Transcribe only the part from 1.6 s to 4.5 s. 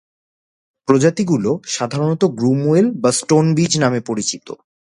সাধারণত গ্রুমওয়েল বা স্টোনবীজ নামে পরিচিত।